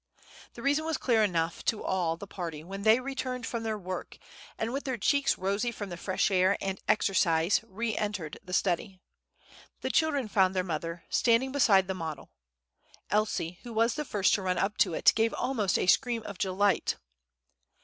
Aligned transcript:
The 0.55 0.63
reason 0.63 0.83
was 0.83 0.97
clear 0.97 1.23
enough 1.23 1.63
to 1.65 1.83
all 1.83 2.17
the 2.17 2.25
party 2.25 2.63
when 2.63 2.81
they 2.81 2.99
returned 2.99 3.45
from 3.45 3.61
their 3.61 3.77
walk, 3.77 4.17
and 4.57 4.73
with 4.73 4.83
their 4.85 4.97
cheeks 4.97 5.37
rosy 5.37 5.71
from 5.71 5.89
the 5.89 5.95
fresh 5.95 6.31
air 6.31 6.57
and 6.59 6.79
exercise 6.87 7.59
re 7.67 7.95
entered 7.95 8.39
the 8.43 8.51
study. 8.51 8.97
The 9.81 9.91
children 9.91 10.27
found 10.27 10.55
their 10.55 10.63
mother 10.63 11.03
standing 11.11 11.51
beside 11.51 11.85
the 11.85 11.93
model. 11.93 12.31
Elsie, 13.11 13.59
who 13.61 13.73
was 13.73 13.93
the 13.93 14.03
first 14.03 14.33
to 14.33 14.41
run 14.41 14.57
up 14.57 14.75
to 14.77 14.95
it, 14.95 15.11
gave 15.15 15.35
almost 15.35 15.77
a 15.77 15.85
scream 15.85 16.23
of 16.23 16.39
delight. 16.39 16.95